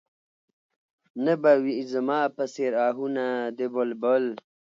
[1.25, 3.25] نه به وي زما په څېر اهونه
[3.57, 4.25] د بلبل